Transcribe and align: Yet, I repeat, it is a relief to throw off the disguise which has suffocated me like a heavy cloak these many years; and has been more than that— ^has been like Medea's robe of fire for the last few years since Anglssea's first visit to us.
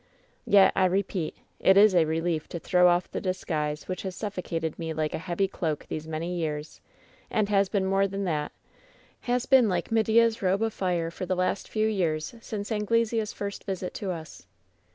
Yet, 0.47 0.73
I 0.75 0.85
repeat, 0.85 1.37
it 1.59 1.77
is 1.77 1.93
a 1.93 2.05
relief 2.05 2.47
to 2.47 2.57
throw 2.59 2.87
off 2.87 3.11
the 3.11 3.21
disguise 3.21 3.87
which 3.87 4.01
has 4.01 4.15
suffocated 4.15 4.79
me 4.79 4.95
like 4.95 5.13
a 5.13 5.19
heavy 5.19 5.47
cloak 5.47 5.85
these 5.89 6.07
many 6.07 6.35
years; 6.37 6.81
and 7.29 7.49
has 7.49 7.69
been 7.69 7.85
more 7.85 8.07
than 8.07 8.23
that— 8.23 8.51
^has 9.27 9.47
been 9.47 9.69
like 9.69 9.91
Medea's 9.91 10.41
robe 10.41 10.63
of 10.63 10.73
fire 10.73 11.11
for 11.11 11.27
the 11.27 11.35
last 11.35 11.69
few 11.69 11.87
years 11.87 12.33
since 12.41 12.71
Anglssea's 12.71 13.31
first 13.31 13.63
visit 13.65 13.93
to 13.93 14.09
us. 14.09 14.47